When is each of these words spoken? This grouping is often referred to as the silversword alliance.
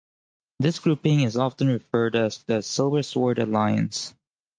This 0.57 0.79
grouping 0.79 1.19
is 1.19 1.37
often 1.37 1.67
referred 1.67 2.13
to 2.13 2.21
as 2.21 2.39
the 2.45 2.55
silversword 2.61 3.37
alliance. 3.37 4.15